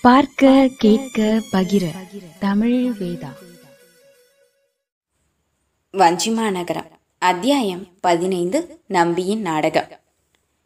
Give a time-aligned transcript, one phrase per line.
[0.00, 1.84] பார்க்க கேட்க பகிர.
[2.38, 3.30] தமிழ் வேதா.
[5.92, 6.86] வஞ்சிமா நகரம்.
[7.18, 9.88] அத்தியாயம் பதினைந்து நம்பியின் நாடகம்.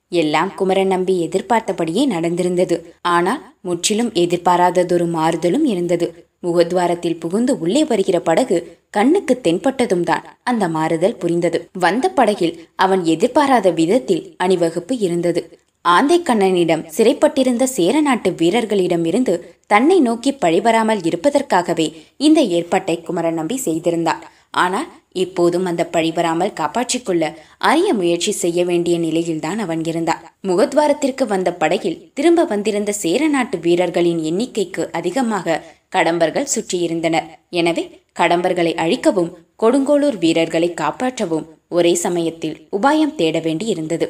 [0.08, 2.82] எல்லாம் குமரன் நம்பி எதிர்பார்த்தபடியே நடந்திருந்தது.
[3.03, 6.26] ஆனால் முற்றிலும் எதிர்பாராததொரு மாறுதலும் இருந்தது.
[6.43, 11.68] முகத்வாரத்தில் புகுந்து உள்ளே வருகிற படகு கண்ணுக்கு தென்பட்டதும் தான் அந்த மாறுதல் புரிந்தது.
[11.72, 15.61] வந்த படகில் அவன் எதிர்பாராத விதத்தில் அணிவகுப்பு இருந்தது.
[15.85, 19.35] ஆந்தைக்கண்ணனிடம் சிறைப்பட்டிருந்த சேர நாட்டு வீரர்களிடமிருந்து
[19.67, 21.86] தன்னை நோக்கி பழிவராமல் இருப்பதற்காகவே
[22.27, 24.23] இந்த ஏற்பாட்டை குமரன் நம்பி செய்திருந்தார்.
[24.64, 24.89] ஆனால்
[25.23, 27.23] இப்போதும் அந்த பழிவராமல் காப்பாற்றிக் கொள்ள
[27.71, 30.23] அரிய முயற்சி செய்ய வேண்டிய நிலையில்தான் அவன் இருந்தான்.
[30.49, 35.61] முகத்வாரத்திற்கு வந்த படகில் திரும்ப வந்திருந்த சேர நாட்டு வீரர்களின் எண்ணிக்கைக்கு அதிகமாக
[35.97, 37.27] கடம்பர்கள் சுற்றியிருந்தனர்.
[37.61, 37.84] எனவே
[38.20, 44.06] கடம்பர்களை அழிக்கவும் கொடுங்கோளூர் வீரர்களை காப்பாற்றவும் ஒரே சமயத்தில் உபாயம் தேட வேண்டி இருந்தது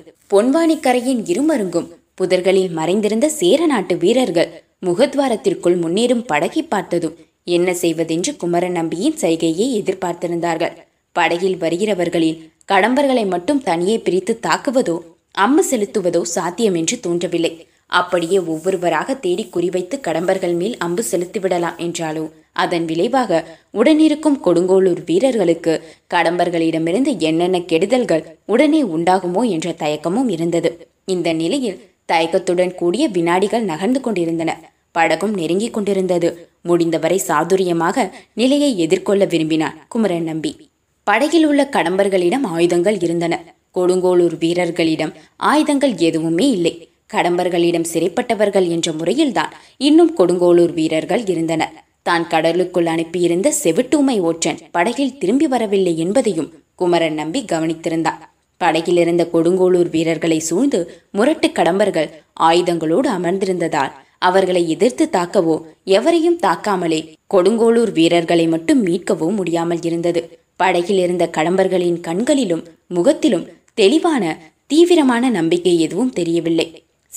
[1.27, 4.51] இருமருங்கும் புதர்களில் மறைந்திருந்த சேர நாட்டு வீரர்கள்
[4.87, 10.75] முகத்வாரத்திற்குள் முன்னேறும் படகை பார்த்ததும் என்ன செய்வதென்று குமரன் நம்பியின் சைகையை எதிர்பார்த்திருந்தார்கள்.
[11.13, 12.41] படகில் வருகிறவர்களில்
[12.73, 14.97] கடம்பர்களை மட்டும் தனியே பிரித்து தாக்குவதோ
[15.39, 17.67] அம்மு செலுத்துவதோ சாத்தியம் என்று தோன்றவில்லை.
[17.87, 25.83] அப்படியே ஒவ்வொருவராக தேடி குறிவைத்து கடம்பர்கள் மேல் அம்பு செலுத்திவிடலாம் என்றாலோ அதன் விளைவாக உடனிருக்கும் கொடுங்கோளூர் வீரர்களுக்கு
[26.15, 30.89] கடம்பர்களிடமிருந்து என்னென்ன கெடுதல்கள் உடனே உண்டாகுமோ என்ற தயக்கமும் இருந்தது.
[31.05, 34.71] இந்த நிலையில் தயக்கத்துடன் கூடிய வினாடிகள் நகர்ந்து கொண்டிருந்தன.
[34.93, 36.49] படகும் நெருங்கிக் கொண்டிருந்தது.
[36.63, 40.71] முடிந்தவரை சாதுரியமாக நிலையை எதிர்கொள்ள விரும்பினார் குமரன் நம்பி.
[41.05, 43.35] படகில் உள்ள கடம்பர்களிடம் ஆயுதங்கள் இருந்தன.
[43.75, 46.89] கொடுங்கோளூர் வீரர்களிடம் ஆயுதங்கள் எதுவுமே இல்லை.
[47.13, 51.75] கடம்பர்களிடம் சிறைப்பட்டவர்கள் என்ற முறையில்தான் இன்னும் கொடுங்கோளூர் வீரர்கள் இருந்தனர்.
[52.07, 58.23] தான் கடலுக்குள் அனுப்பியிருந்த செவிட்டூமை ஓற்றன் படகில் திரும்பி வரவில்லை என்பதையும் குமரன் நம்பி கவனித்திருந்தார்
[58.61, 60.81] படகில் இருந்த கொடுங்கோளூர் வீரர்களை சூழ்ந்து
[61.11, 62.09] முரட்டு கடம்பர்கள்
[62.41, 65.57] ஆயுதங்களோடு அமர்ந்திருந்ததால் அவர்களை எதிர்த்து தாக்கவோ
[65.97, 67.01] எவரையும் தாக்காமலே
[67.35, 70.21] கொடுங்கோளூர் வீரர்களை மட்டும் மீட்கவோ முடியாமல் இருந்தது.
[70.57, 74.25] படகில் இருந்த கடம்பர்களின் கண்களிலும் முகத்திலும் தெளிவான
[74.67, 76.67] தீவிரமான நம்பிக்கை எதுவும் தெரியவில்லை.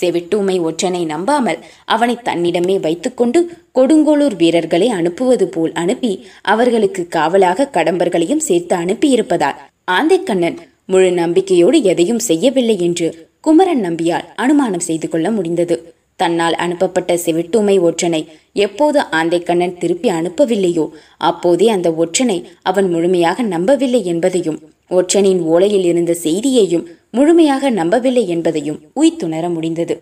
[0.02, 3.42] செவிட்டூமை ஒற்றனை நம்பாமல் அவனை தன்னிடமே வைத்துக்கொண்டு
[3.74, 9.60] கொடுங்கோளூர் வீரர்களை அனுப்புவது போல் அனுப்பி அவர்களுக்கு காவலாக கடம்பர்களையும் சேர்த்து அனுப்பியிருப்பதால்
[9.92, 13.08] ஆந்தைக்கண்ணன் முழு நம்பிக்கையோடு எதையும் செய்யவில்லை என்று
[13.40, 15.76] குமரன் நம்பியால் அனுமானம் செய்து கொள்ள முடிந்தது.
[16.16, 20.86] தன்னால் அனுப்பப்பட்ட செவிட்டூமை ஒற்றனை எப்போது ஆந்தைக்கண்ணன் திருப்பி அனுப்பவில்லையோ
[21.18, 24.60] அப்போதே அந்த ஒற்றனை அவன் முழுமையாக நம்பவில்லை என்பதையும்
[24.92, 29.96] ஒற்றனின் ஓலையில் இருந்த செய்தியையும் முழுமையாக நம்பவில்லை என்பதையும் உய்த்துணர முடிந்தது.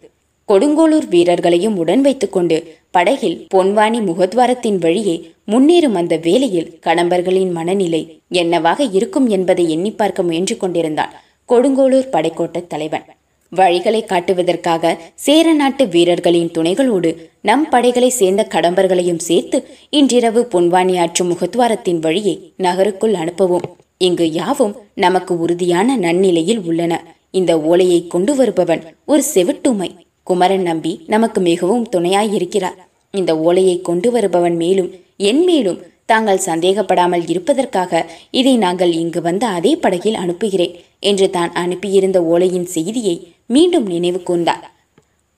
[0.49, 2.57] கொடுங்கோளூர் வீரர்களையும் உடன் வைத்துக்கொண்டு
[2.91, 5.15] படகில் பொன்வாணி முகத்வாரத்தின் வழியே
[5.51, 11.13] முன்னேறும் அந்த வேளையில் கடம்பர்களின் மனநிலை என்னவாக இருக்கும் என்பதை எண்ணி பார்க்க முயன்று கொண்டிருந்தான்
[11.49, 13.05] கொடுங்கோளூர் படைக்கோட்ட தலைவன்.
[13.51, 17.09] வழிகளை காட்டுவதற்காக சேர நாட்டு வீரர்களின் துணைகளோடு
[17.41, 23.67] நம் படைகளை சேர்ந்த கடம்பர்களையும் சேர்த்து இன்றிரவு பொன்வாணி ஆற்றும் முகத்வாரத்தின் வழியே நகருக்குள் அனுப்பவும்.
[24.07, 26.93] இங்கு யாவும் நமக்கு உறுதியான நன்னிலையில் உள்ளன.
[27.39, 28.81] இந்த ஓலையை கொண்டு வருபவன்
[29.11, 29.89] ஒரு செவிட்டுமை.
[30.27, 32.77] குமரன் நம்பி நமக்கு மிகவும் துணையாயிருக்கிறார்.
[33.13, 34.91] இந்த ஓலையை கொண்டு வருபவன் மேலும்
[35.29, 35.81] என் மேலும்
[36.11, 38.01] தாங்கள் சந்தேகப்படாமல் இருப்பதற்காக
[38.39, 40.73] இதை நாங்கள் இங்கு வந்த அதே படகில் அனுப்புகிறேன்
[41.11, 43.15] என்று தான் அனுப்பியிருந்த ஓலையின் செய்தியை
[43.55, 44.65] மீண்டும் நினைவு கூர்ந்தார்.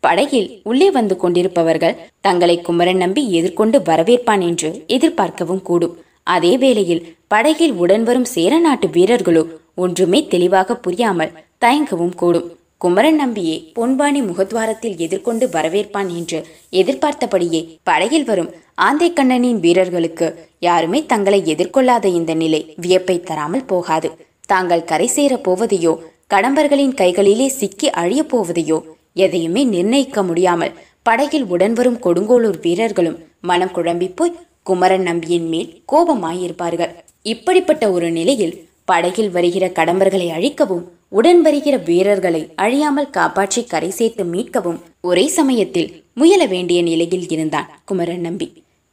[0.03, 5.95] படகில் உள்ளே வந்து கொண்டிருப்பவர்கள் தங்களை குமரன் நம்பி எதிர்கொண்டு வரவேற்பான் என்று எதிர்பார்க்கவும் கூடும்.
[6.27, 9.43] அதே வேளையில் படகில் உடன் வரும் சேர நாட்டு வீரர்களோ
[9.75, 11.33] ஒன்றுமே தெளிவாக புரியாமல்
[11.65, 12.47] தயங்கவும் கூடும்.
[12.77, 18.49] குமரன் நம்பியே பொன்பாணி முகத்வாரத்தில் எதிர்கொண்டு வரவேற்பான் என்று எதிர்பார்த்தபடியே படகில் வரும்
[18.81, 20.27] ஆந்தைக்கண்ணனின் வீரர்களுக்கு
[20.59, 24.09] யாருமே தங்களை எதிர்கொள்ளாத இந்த நிலை வியப்பை தராமல் போகாது.
[24.47, 25.93] தாங்கள் கரை சேரப் போவதையோ
[26.33, 28.77] கடம்பர்களின் கைகளிலே சிக்கி அழியப் போவதையோ
[29.13, 34.35] எதையுமே நிர்ணயிக்க முடியாமல் படகில் உடன் வரும் கொடுங்கோளூர் வீரர்களும் மனம் குழம்பி போய்
[34.67, 36.93] குமரன் நம்பியின் மேல் கோபமாயிருப்பார்கள்.
[37.31, 38.55] இப்படிப்பட்ட ஒரு நிலையில்
[38.89, 40.83] படகில் வருகிற கடம்பர்களை அழிக்கவும்
[41.17, 44.79] உடன் வருகிற வீரர்களை அழியாமல் காப்பாற்றி கரை சேர்த்து மீட்கவும்
[45.09, 48.47] ஒரே சமயத்தில் முயல வேண்டிய நிலையில் இருந்தான் குமரன் நம்பி.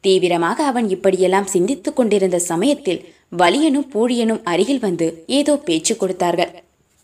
[0.05, 3.01] தீவிரமாக அவன் இப்படியெல்லாம் சிந்தித்துக் கொண்டிருந்த சமயத்தில்
[3.37, 5.09] வலியனும் பூழியனும் அருகில் வந்து
[5.39, 6.53] ஏதோ பேச்சு கொடுத்தார்கள்.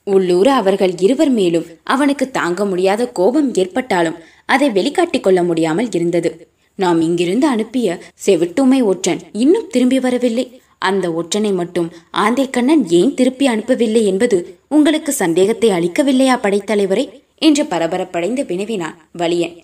[0.07, 6.31] உள்ளூர அவர்கள் இருவர் மேலும் அவனுக்கு தாங்க முடியாத கோபம் ஏற்பட்டாலும் அதை வெளிக்காட்டிக் கொள்ள முடியாமல் இருந்தது.
[6.79, 10.61] நாம் இங்கிருந்து அனுப்பிய செவிட்டுமை ஒற்றன் இன்னும் திரும்பி வரவில்லை.
[10.79, 17.05] அந்த ஒற்றனை மட்டும் ஆந்தைக்கண்ணன் ஏன் திருப்பி அனுப்பவில்லை என்பது உங்களுக்கு சந்தேகத்தை அளிக்கவில்லையா படைத்தலைவரே?
[17.39, 19.57] என்று பரபரப்படைந்து வினவினான் வலியன்.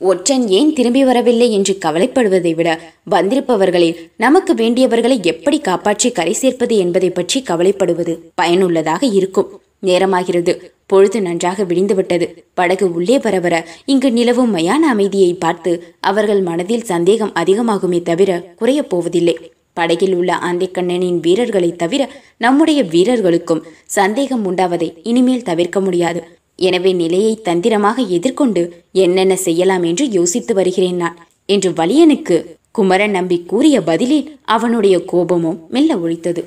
[0.00, 2.70] ஒற்றன் ஏன் திரும்பி வரவில்லை என்று கவலைப்படுவதை விட
[3.10, 9.50] வந்திருப்பவர்களில் நமக்கு வேண்டியவர்களை எப்படி காப்பாற்றி கரை சேர்ப்பது என்பதை பற்றி கவலைப்படுவது பயனுள்ளதாக இருக்கும்.
[9.82, 10.54] நேரமாகிறது.
[10.86, 12.26] பொழுது நன்றாக விடிந்துவிட்டது.
[12.54, 13.54] படகு உள்ளே பரவர
[13.84, 19.36] இங்கு நிலவும் மயான அமைதியை பார்த்து அவர்கள் மனதில் சந்தேகம் அதிகமாகுமே தவிர குறையப் போவதில்லை.
[19.72, 22.02] படகில் உள்ள ஆந்தைக்கண்ணனின் வீரர்களை தவிர
[22.36, 26.20] நம்முடைய வீரர்களுக்கும் சந்தேகம் உண்டாவதை இனிமேல் தவிர்க்க முடியாது.
[26.58, 28.62] எனவே நிலையை தந்திரமாக எதிர்கொண்டு
[28.92, 32.36] என்னென்ன செய்யலாம் என்று யோசித்து வருகிறேன் நான் என்று வலியனுக்கு
[32.70, 36.42] குமரன் நம்பி கூறிய பதிலில் அவனுடைய கோபமும் மெல்ல ஒழித்தது.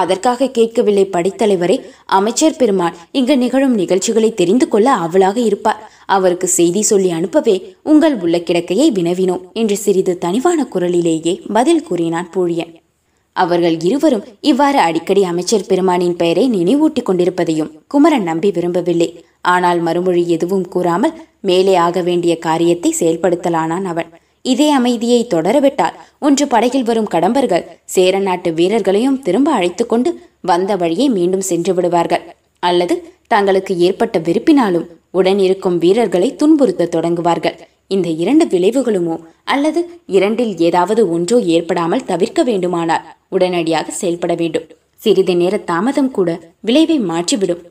[0.00, 1.76] அதற்காக கேட்கவில்லை படைத்தலைவரை
[2.18, 5.82] அமைச்சர் பெருமாள் இங்கு நிகழும் நிகழ்ச்சிகளை தெரிந்து கொள்ள அவளாக இருப்பார்.
[6.16, 7.54] அவருக்கு செய்தி சொல்லி அனுப்பவே
[7.92, 12.74] உங்கள் உள்ள கிடக்கையை வினவினோம் என்று சிறிது தனிவான குரலிலேயே பதில் கூறினான் பூழியன்.
[13.36, 19.10] அவர்கள் இருவரும் இவ்வாறு அடிக்கடி அமைச்சர் பெருமானின் பெயரை நினைவூட்டிக் கொண்டிருப்பதையும் குமரன் நம்பி விரும்பவில்லை.
[19.54, 21.16] ஆனால் மறுமொழி எதுவும் கூறாமல்
[21.48, 24.08] மேலே ஆக வேண்டிய காரியத்தை செயல்படுத்தலானான் அவன்.
[24.52, 25.96] இதே அமைதியை தொடரவிட்டால்
[26.26, 27.64] ஒன்று படகில் வரும் கடம்பர்கள்
[27.94, 30.10] சேர நாட்டு வீரர்களையும் திரும்ப அழைத்து கொண்டு
[30.50, 32.24] வந்த வழியே மீண்டும் சென்று விடுவார்கள்.
[32.62, 32.94] அல்லது
[33.32, 34.86] தங்களுக்கு ஏற்பட்ட வெறுப்பினாலும்
[35.18, 37.56] உடன் இருக்கும் வீரர்களை துன்புறுத்த தொடங்குவார்கள்.
[37.94, 39.16] இந்த இரண்டு விளைவுகளுமோ
[39.54, 39.80] அல்லது
[40.16, 44.66] இரண்டில் ஏதாவது ஒன்றோ ஏற்படாமல் தவிர்க்க வேண்டுமானால் உடனடியாக செயல்பட வேண்டும்.
[45.04, 46.30] சிறிது நேர தாமதம் கூட
[46.68, 47.62] விளைவை மாற்றிவிடும்.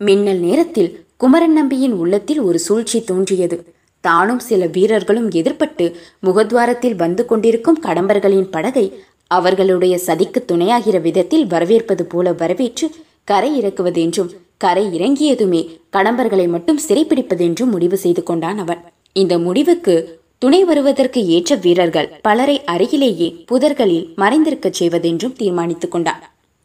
[0.00, 0.90] மின்னல் நேரத்தில்
[1.22, 3.56] குமரன் நம்பியின் உள்ளத்தில் ஒரு சூழ்ச்சி தோன்றியது.
[4.00, 5.94] தானும் சில வீரர்களும் எதிர்பட்டு
[6.26, 12.90] முகத்வாரத்தில் வந்து கொண்டிருக்கும் கடம்பர்களின் படகை அவர்களுடைய சதிக்கு துணையாகிற விதத்தில் வரவேற்பது போல வரவேற்று
[13.24, 18.84] கரை இறக்குவதென்றும் கரை இறங்கியதுமே கடம்பர்களை மட்டும் சிறைப்பிடிப்பதென்றும் முடிவு செய்து கொண்டான் அவன்.
[19.12, 26.22] இந்த முடிவுக்கு துணை வருவதற்கு ஏற்ற வீரர்கள் பலரை அருகிலேயே புதர்களில் மறைந்திருக்கச் செய்வதென்றும் தீர்மானித்துக் கொண்டான்.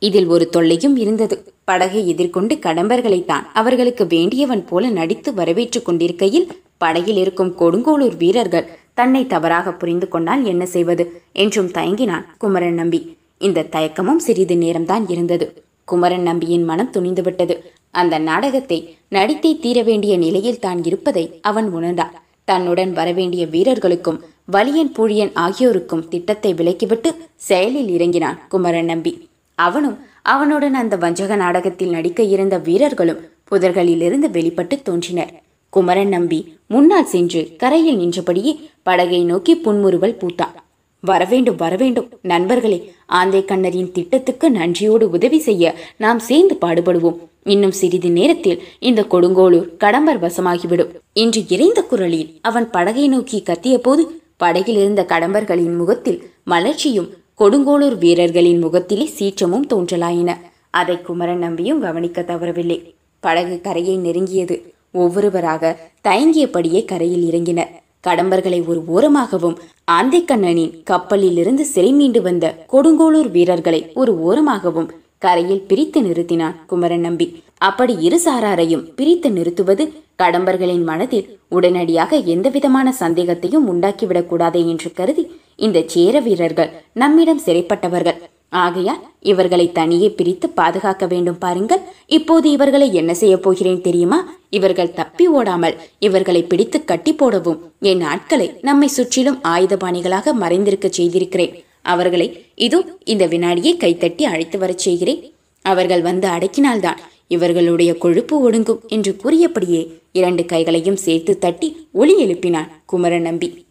[0.07, 1.35] இதில் ஒரு தொல்லையும் இருந்தது.
[1.63, 6.47] படகை எதிர்கொண்டு கடம்பர்களைத்தான் அவர்களுக்கு வேண்டியவன் போல நடித்து வரவேற்றுக் கொண்டிருக்கையில்
[6.77, 11.03] படகில் இருக்கும் கொடுங்கோளூர் வீரர்கள் தன்னை தவறாக புரிந்து கொண்டால் என்ன செய்வது?
[11.33, 12.99] என்றும் தயங்கினான் குமரன் நம்பி.
[13.37, 15.45] இந்த தயக்கமும் சிறிது நேரம்தான் இருந்தது.
[15.85, 17.55] குமரன் நம்பியின் மனம் துணிந்துவிட்டது.
[17.91, 18.77] அந்த நாடகத்தை
[19.09, 22.13] நடித்தே தீர வேண்டிய நிலையில் தான் இருப்பதை அவன் உணர்ந்தான்.
[22.47, 24.21] தன்னுடன் வரவேண்டிய வீரர்களுக்கும்
[24.51, 29.13] வலியன் பூழியன் ஆகியோருக்கும் திட்டத்தை விலக்கிவிட்டு செயலில் இறங்கினான் குமரன் நம்பி.
[29.55, 33.19] அவனும் அவனுடன் அந்த வஞ்சக நாடகத்தில் நடிக்க இருந்த வீரர்களும்
[33.51, 35.41] புதர்களிலிருந்து வெளிப்பட்டு தோன்றினர்.
[35.69, 40.55] குமரன் நம்பி முன்னால் சென்று கரையில் நின்றபடியே படகை நோக்கி புன்முறுவல் பூத்தான்.
[40.99, 42.09] வரவேண்டும் வரவேண்டும்.
[42.21, 47.17] நண்பர்களே ஆந்தை கண்ணரின் திட்டத்துக்கு நன்றியோடு உதவி செய்ய நாம் சேர்ந்து பாடுபடுவோம்.
[47.43, 50.91] இன்னும் சிறிது நேரத்தில் இந்த கொடுங்கோளூர் கடம்பர் வசமாகிவிடும்.
[51.13, 58.59] என்று இறைந்த குரலில் அவன் படகை நோக்கி கத்திய போது படகில் இருந்த கடம்பர்களின் முகத்தில் மலர்ச்சியும் கொடுங்கோளூர் வீரர்களின்
[58.59, 60.37] முகத்திலே சீற்றமும் தோன்றலாயின.
[60.69, 62.93] அதை குமரன் நம்பியும் கவனிக்க தவறவில்லை.
[63.19, 64.73] படகு கரையை நெருங்கியது.
[64.91, 65.77] ஒவ்வொருவராக
[66.07, 67.67] தயங்கியபடியே கரையில் இறங்கினர்.
[68.07, 69.57] கடம்பர்களை ஒரு ஓரமாகவும்
[69.91, 77.43] ஆந்தைக்கண்ணனின் கப்பலிலிருந்து சிறை மீண்டு வந்த கொடுங்கோளூர் வீரர்களை ஒரு ஓரமாகவும் கரையில் பிரித்து நிறுத்தினான் குமரன் நம்பி.
[77.57, 79.91] அப்படி இரு சாராரையும் பிரித்து நிறுத்துவது
[80.23, 88.19] கடம்பர்களின் மனதில் உடனடியாக எந்தவிதமான சந்தேகத்தையும் உண்டாக்கிவிடக் கூடாது என்று கருதி இந்த சேர வீரர்கள் நம்மிடம் சிறைப்பட்டவர்கள்.
[88.49, 91.81] ஆகையால் இவர்களை தனியே பிரித்து பாதுகாக்க வேண்டும் பாருங்கள்.
[92.07, 94.19] இப்போது இவர்களை என்ன செய்ய போகிறேன் தெரியுமா?
[94.49, 97.61] இவர்கள் தப்பி ஓடாமல் இவர்களை பிடித்து கட்டி போடவும்.
[97.79, 101.55] என் ஆட்களை நம்மை சுற்றிலும் ஆயுதபாணிகளாக மறைந்திருக்க செய்திருக்கிறேன்.
[101.81, 105.33] அவர்களை இதோ இந்த வினாடியை கைத்தட்டி அழைத்து வரச் செய்கிறேன்.
[105.61, 113.21] அவர்கள் வந்து அடக்கினால்தான் இவர்களுடைய கொழுப்பு ஒடுங்கும் என்று கூறியபடியே இரண்டு கைகளையும் சேர்த்து தட்டி ஒளி எழுப்பினான் குமரன்
[113.21, 113.65] நம்பி.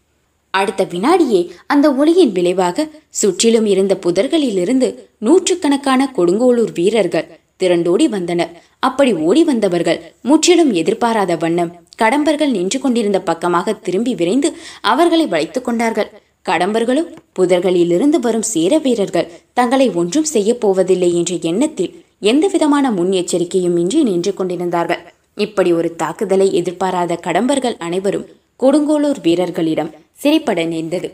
[0.54, 7.30] அடுத்த வினாடியே அந்த ஒளியின் விளைவாக சுற்றிலும் இருந்த புதர்களிலிருந்து நூற்றுக்கணக்கான கொடுங்கோளூர் வீரர்கள்
[7.62, 8.52] திரண்டோடி வந்தனர்.
[8.78, 16.11] அப்படி ஓடி வந்தவர்கள் முற்றிலும் எதிர்பாராத வண்ணம் கடம்பர்கள் நின்று கொண்டிருந்த பக்கமாக திரும்பி விரைந்து அவர்களை வளைத்துக் கொண்டார்கள்.
[16.49, 24.02] கடம்பர்களும் புதர்களிலிருந்து வரும் சேர வீரர்கள் தங்களை ஒன்றும் செய்ய போவதில்லை என்ற எண்ணத்தில் எந்தவிதமான முன் எச்சரிக்கையும் இன்றி
[24.02, 25.02] நின்று கொண்டிருந்தார்கள்.
[25.37, 28.26] இப்படி ஒரு தாக்குதலை எதிர்பாராத கடம்பர்கள் அனைவரும்
[28.62, 31.09] கொடுங்கோளூர் வீரர்களிடம் சிறைப்பட நேர்ந்தது.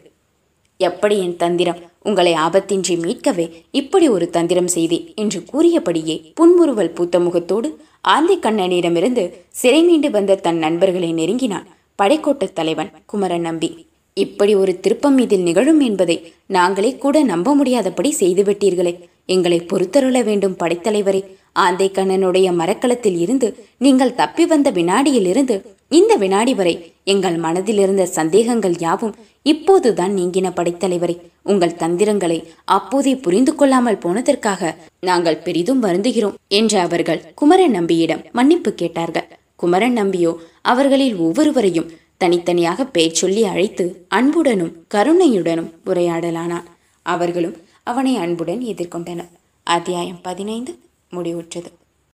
[0.81, 1.78] எப்படி என் தந்திரம்?
[2.02, 7.69] உங்களை ஆபத்தின்றி மீட்கவே இப்படி ஒரு தந்திரம் செய்தேன் என்று கூறியபடியே புன்முறுவல் பூத்த முகத்தோடு
[8.00, 11.67] ஆந்தை கண்ணனிடமிருந்து சிறை மீண்டு வந்த தன் நண்பர்களை நெருங்கினான்
[12.02, 13.71] படைக்கோட்டத் தலைவன் குமரன் நம்பி.
[14.14, 18.95] இப்படி ஒரு திருப்பம் இதில் நிகழும் என்பதை நாங்களே கூட நம்ப முடியாதபடி செய்துவிட்டீர்களே
[19.26, 21.23] எங்களை பொறுத்தருள வேண்டும் படைத்தலைவரே.
[21.52, 25.57] ஆந்தை கண்ணனுடைய மரக்கலத்தில் இருந்து நீங்கள் தப்பி வந்த வினாடியிலிருந்து
[25.90, 26.73] இந்த வினாடி வரை
[27.04, 31.16] எங்கள் மனதில் இருந்த சந்தேகங்கள் யாவும் இப்போதுதான் நீங்கின படைத்தலைவரை.
[31.42, 39.28] உங்கள் தந்திரங்களை அப்போதே புரிந்து கொள்ளாமல் போனதற்காக நாங்கள் பெரிதும் வருந்துகிறோம் என்று அவர்கள் குமரன் நம்பியிடம் மன்னிப்பு கேட்டார்கள்.
[39.57, 46.68] குமரன் நம்பியோ அவர்களில் ஒவ்வொருவரையும் தனித்தனியாக பெயர் சொல்லி அழைத்து அன்புடனும் கருணையுடனும் உரையாடலானான்.
[47.02, 49.33] அவர்களும் அவனை அன்புடன் எதிர்கொண்டனர்.
[49.62, 50.78] அத்தியாயம் பதினைந்து
[51.12, 51.71] முடிவுற்றது.